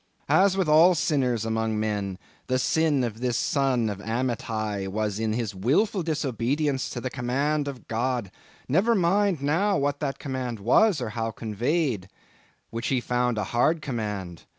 [0.29, 2.17] As with all sinners among men,
[2.47, 7.67] the sin of this son of Amittai was in his wilful disobedience of the command
[7.67, 13.83] of God—never mind now what that command was, or how conveyed—which he found a hard
[13.83, 14.45] command.